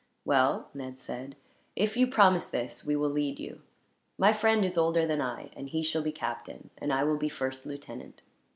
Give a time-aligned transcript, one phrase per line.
[0.25, 1.35] "Well," Ned said,
[1.75, 3.61] "if you promise this, we will lead you.
[4.17, 7.29] My friend is older than I; and he shall be captain, and I will be
[7.29, 8.23] first lieutenant."